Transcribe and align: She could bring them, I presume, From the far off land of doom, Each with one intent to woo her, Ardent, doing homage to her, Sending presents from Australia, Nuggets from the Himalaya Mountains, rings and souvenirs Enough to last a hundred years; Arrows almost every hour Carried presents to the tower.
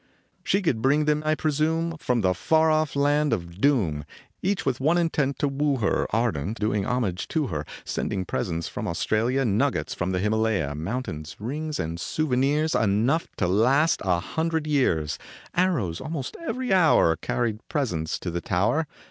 She 0.43 0.63
could 0.63 0.81
bring 0.81 1.05
them, 1.05 1.21
I 1.23 1.35
presume, 1.35 1.95
From 1.99 2.21
the 2.21 2.33
far 2.33 2.71
off 2.71 2.95
land 2.95 3.31
of 3.31 3.61
doom, 3.61 4.03
Each 4.41 4.65
with 4.65 4.79
one 4.79 4.97
intent 4.97 5.37
to 5.37 5.47
woo 5.47 5.75
her, 5.77 6.07
Ardent, 6.09 6.59
doing 6.59 6.87
homage 6.87 7.27
to 7.27 7.45
her, 7.49 7.67
Sending 7.85 8.25
presents 8.25 8.67
from 8.67 8.87
Australia, 8.87 9.45
Nuggets 9.45 9.93
from 9.93 10.11
the 10.11 10.17
Himalaya 10.17 10.73
Mountains, 10.73 11.35
rings 11.39 11.79
and 11.79 11.99
souvenirs 11.99 12.73
Enough 12.73 13.27
to 13.37 13.47
last 13.47 14.01
a 14.03 14.19
hundred 14.19 14.65
years; 14.65 15.19
Arrows 15.53 16.01
almost 16.01 16.35
every 16.47 16.73
hour 16.73 17.15
Carried 17.15 17.59
presents 17.69 18.17
to 18.21 18.31
the 18.31 18.41
tower. 18.41 18.87